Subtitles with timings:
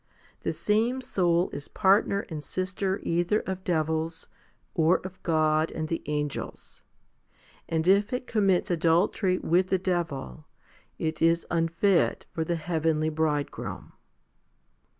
[0.41, 4.29] The same soul is partner and sister either of devils,
[4.73, 6.81] or of God and the angels;
[7.69, 10.45] and if it com mits adultery with the devil,
[10.97, 13.93] it is unfit for the heavenly Bridegroom.